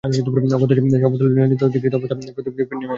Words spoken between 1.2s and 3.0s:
লাঞ্ছিত ধিকৃত ও বিতাড়িত অবস্থায় পৃথিবীতে নেমে আসে।